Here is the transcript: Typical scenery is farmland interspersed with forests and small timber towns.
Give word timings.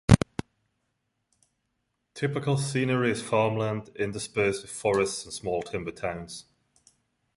Typical 2.15 2.57
scenery 2.57 3.11
is 3.11 3.21
farmland 3.21 3.91
interspersed 3.95 4.63
with 4.63 4.71
forests 4.71 5.25
and 5.25 5.31
small 5.31 5.61
timber 5.61 5.91
towns. 5.91 6.45